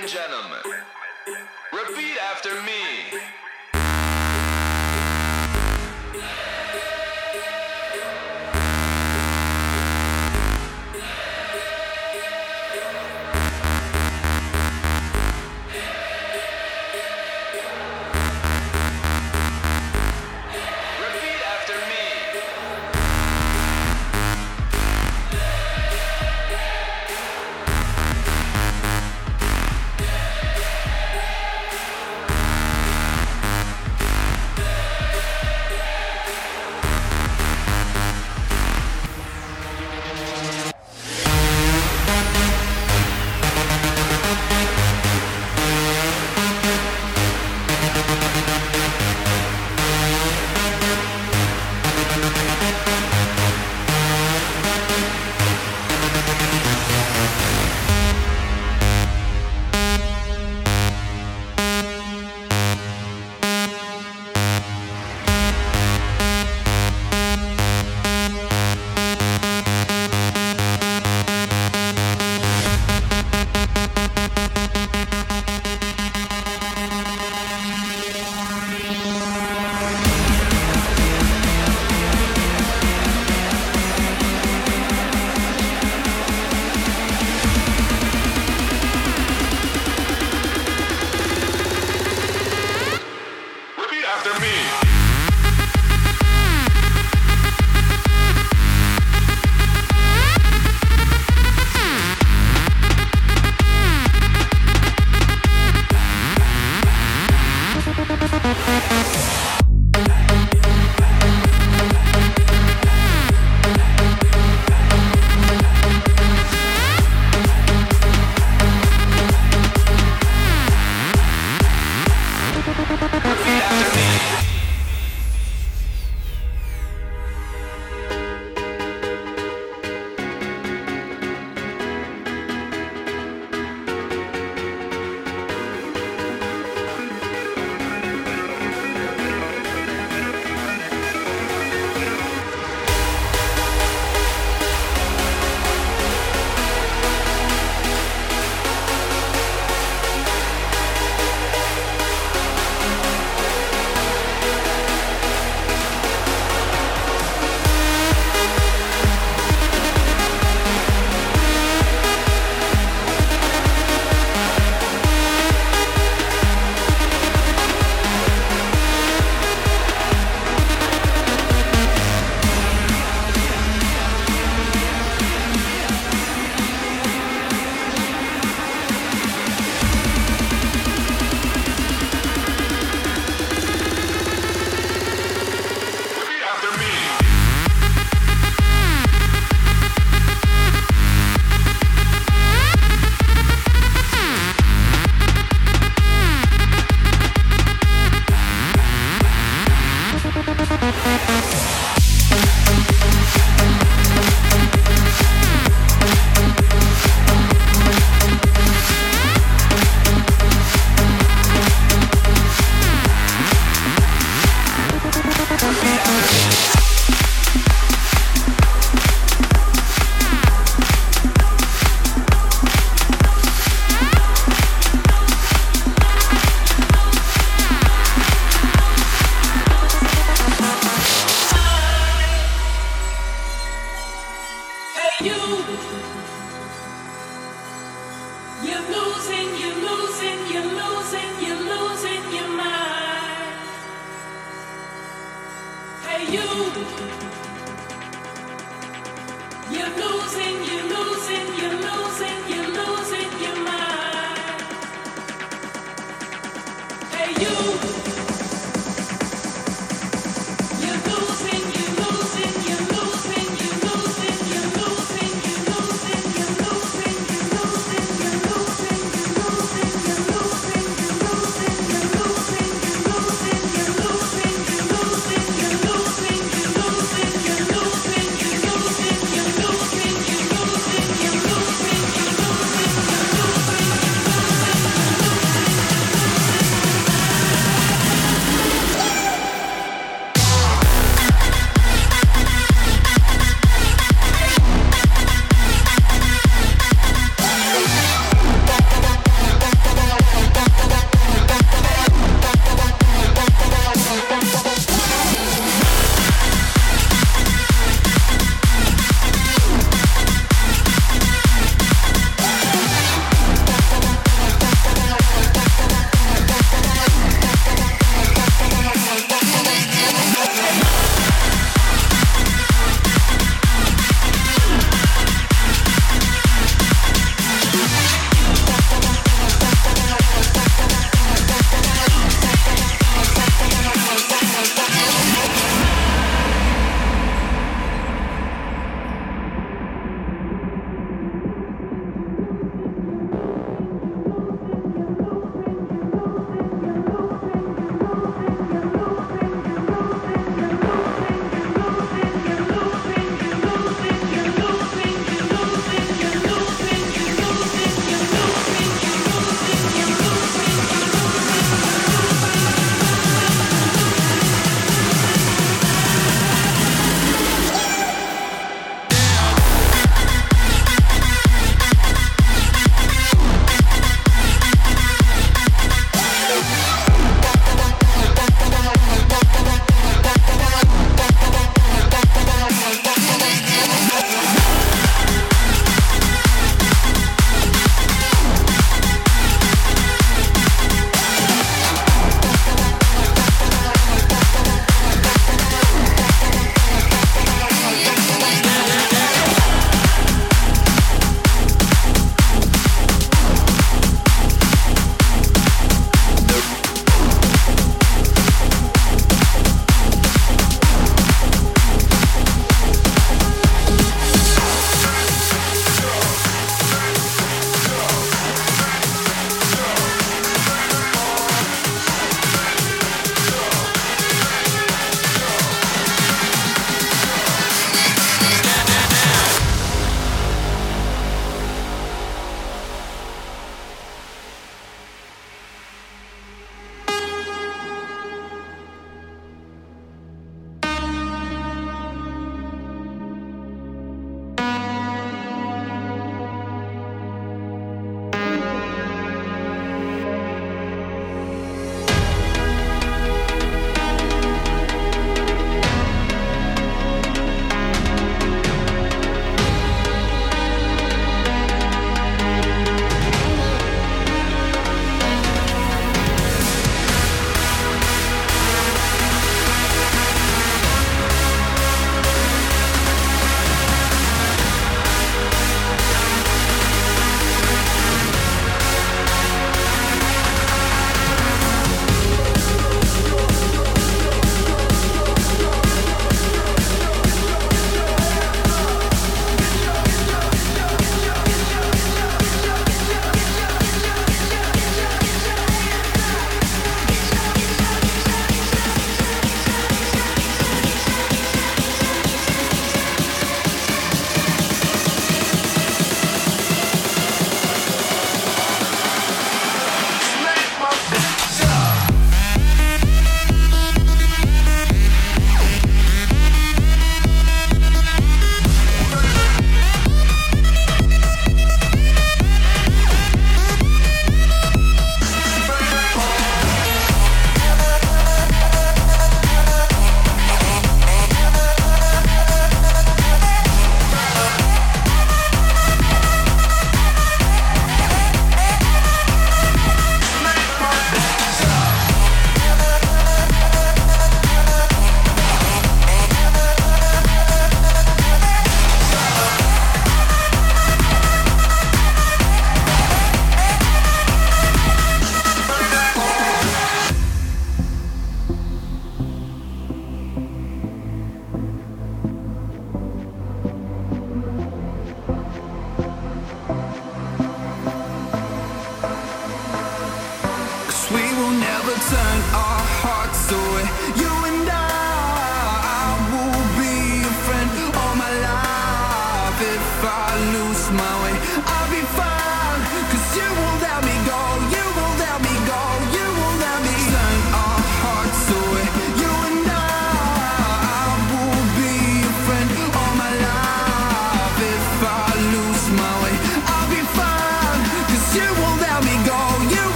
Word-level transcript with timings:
and 0.00 0.08
gentlemen, 0.08 0.60
repeat 1.72 2.16
after 2.32 2.54
me. 2.62 3.19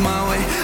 my 0.00 0.28
way. 0.28 0.59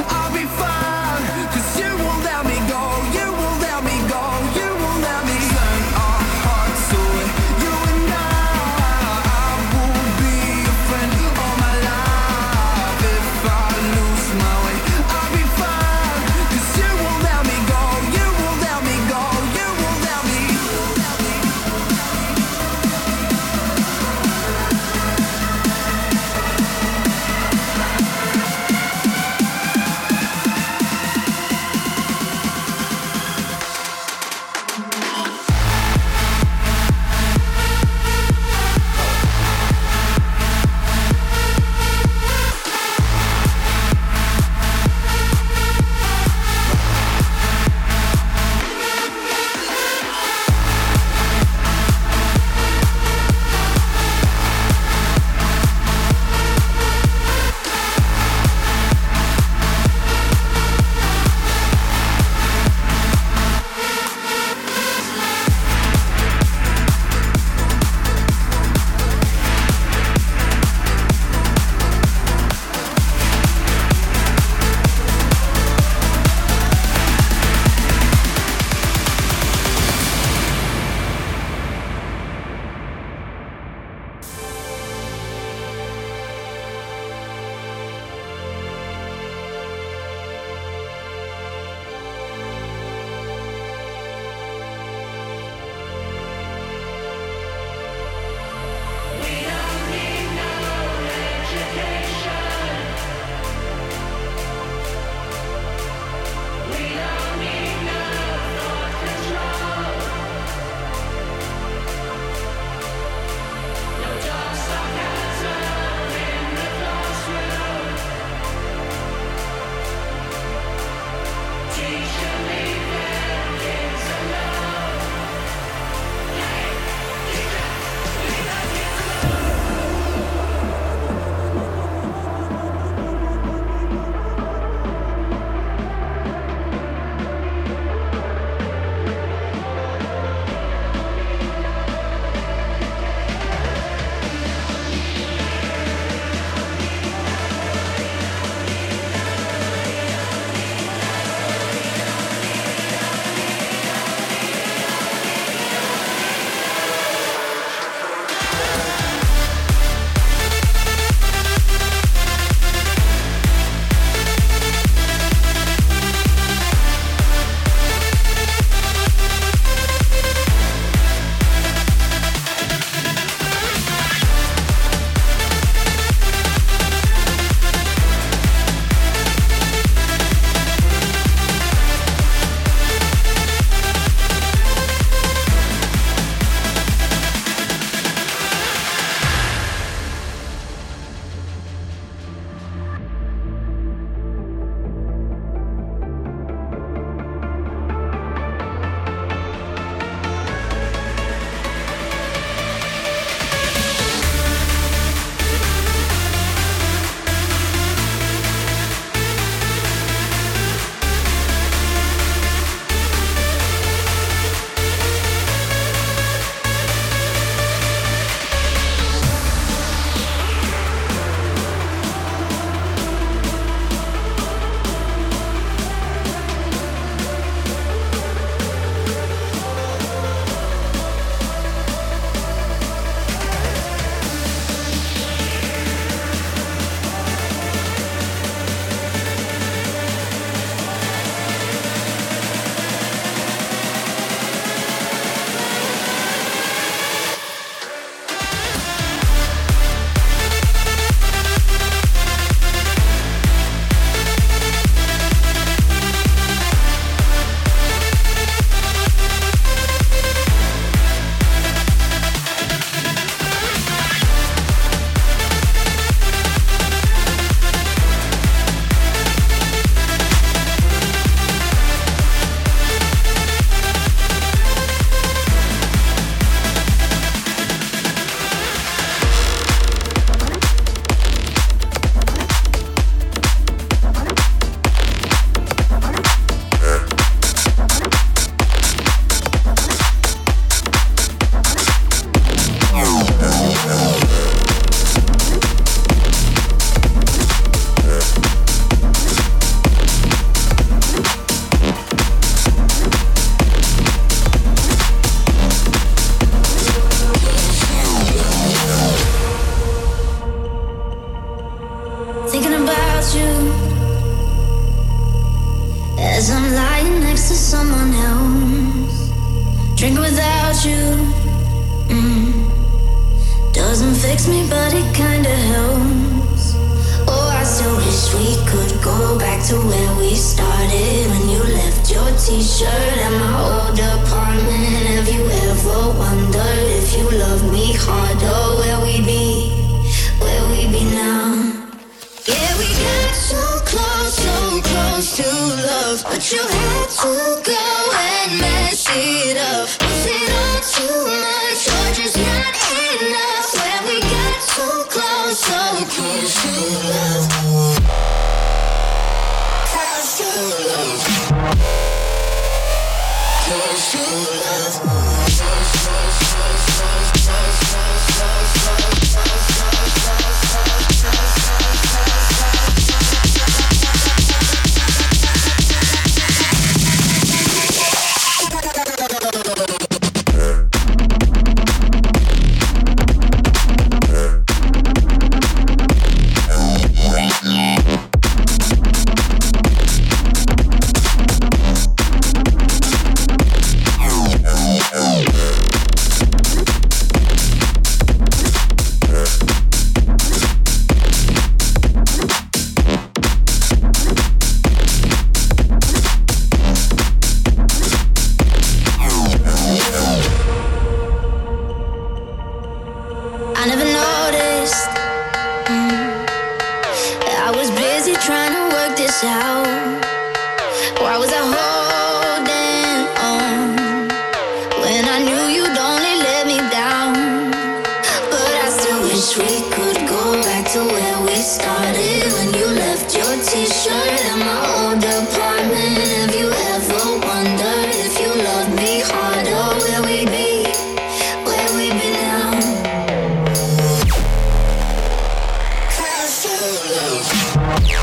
Cause 448.08 448.14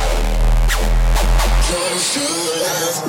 you 2.16 2.24
love 2.64 3.04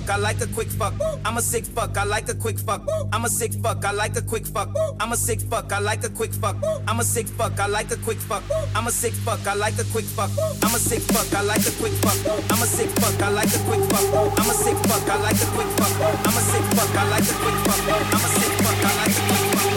fuck, 0.00 0.10
I 0.10 0.16
like 0.16 0.40
a 0.40 0.46
quick 0.46 0.68
fuck. 0.68 0.94
I'm 1.24 1.36
a 1.36 1.42
sick 1.42 1.64
fuck, 1.64 1.96
I 1.96 2.04
like 2.04 2.28
a 2.28 2.34
quick 2.34 2.58
fuck. 2.58 2.82
I'm 3.12 3.24
a 3.24 3.28
sick 3.28 3.52
fuck, 3.52 3.84
I 3.84 3.92
like 3.92 4.16
a 4.16 4.22
quick 4.22 4.46
fuck. 4.46 4.68
I'm 5.00 5.12
a 5.12 5.16
sick 5.16 5.40
fuck, 5.40 5.72
I 5.72 5.78
like 5.78 6.04
a 6.04 6.10
quick 6.10 6.32
fuck. 6.32 6.56
I'm 6.86 6.98
a 6.98 7.04
sick 7.04 7.26
fuck, 7.26 7.58
I 7.58 7.66
like 7.66 7.90
a 7.90 7.96
quick 7.96 8.18
fuck. 8.18 8.42
I'm 8.74 8.84
a 8.84 8.90
sick 8.90 9.12
fuck, 9.12 9.46
I 9.46 9.54
like 9.54 9.78
a 9.78 9.84
quick 9.84 10.04
fuck. 10.04 10.30
I'm 10.62 10.74
a 10.74 10.78
sick 10.78 11.00
fuck, 11.12 11.32
I 11.34 11.40
like 11.40 11.66
a 11.66 11.70
quick 11.78 11.92
fuck. 12.04 12.18
I'm 12.50 12.62
a 12.62 12.66
sick 12.66 12.90
fuck, 13.00 13.22
I 13.22 13.28
like 13.30 13.54
a 13.54 13.58
quick 13.64 13.82
fuck. 13.90 14.38
I'm 14.38 14.50
a 14.50 14.54
sick 14.54 14.76
fuck, 14.76 15.08
I 15.08 15.16
like 15.22 15.40
a 15.40 15.46
quick 15.54 15.70
fuck. 15.78 15.94
I'm 16.26 16.36
a 16.36 16.42
sick 16.42 16.64
fuck, 16.76 16.96
I 16.96 17.08
like 17.10 17.24
a 17.24 17.34
quick 17.40 17.58
fuck. 17.66 17.86
I'm 18.12 18.24
a 18.24 18.28
sick 18.28 18.52
fuck, 18.64 18.84
I 18.84 18.94
like 19.00 19.16
a 19.16 19.24
quick 19.26 19.46
fuck. 19.46 19.76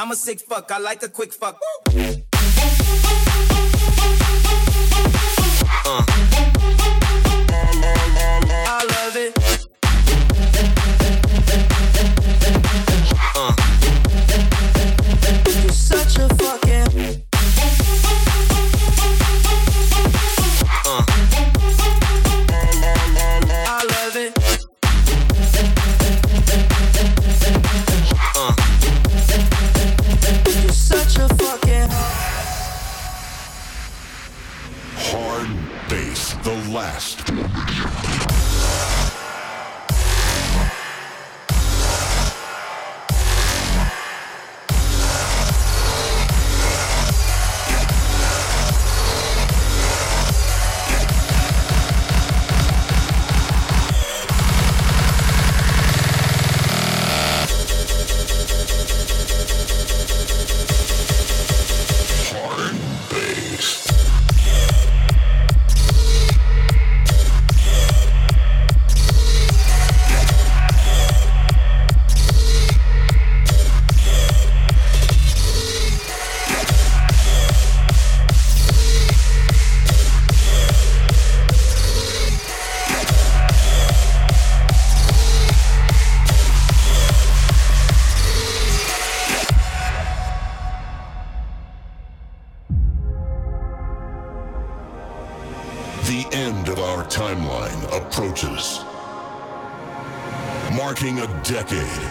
I'm 0.00 0.10
a 0.10 0.16
sick 0.16 0.40
fuck, 0.40 0.70
I 0.70 0.78
like 0.78 1.02
a 1.02 1.08
quick 1.08 1.32
fuck. 1.32 2.29
Love. 9.20 9.34
You're 15.46 15.72
such 15.72 16.16
a 16.16 16.26
fucking. 16.36 17.22
I 23.66 23.84
love 23.90 24.16
it. 24.16 24.32
You're 30.62 30.72
such 30.72 31.18
a 31.18 31.28
fucking. 31.28 31.90
Hard 34.96 35.48
bass, 35.90 36.32
the 36.42 36.54
last. 36.72 38.29
The 96.10 96.26
end 96.32 96.68
of 96.68 96.80
our 96.80 97.04
timeline 97.04 97.84
approaches, 97.96 98.80
marking 100.76 101.20
a 101.20 101.28
decade. 101.44 102.10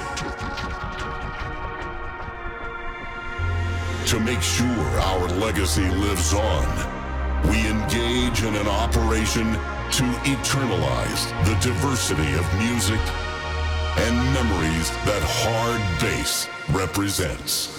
To 4.08 4.20
make 4.22 4.42
sure 4.42 4.86
our 5.02 5.28
legacy 5.42 5.90
lives 5.90 6.34
on, 6.34 7.50
we 7.50 7.68
engage 7.68 8.44
in 8.44 8.56
an 8.56 8.70
operation 8.70 9.52
to 9.98 10.06
eternalize 10.24 11.28
the 11.44 11.60
diversity 11.60 12.36
of 12.36 12.46
music 12.58 13.02
and 13.98 14.16
memories 14.34 14.92
that 15.04 15.22
hard 15.26 16.00
bass 16.00 16.48
represents. 16.70 17.79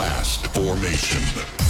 Last 0.00 0.46
formation. 0.54 1.69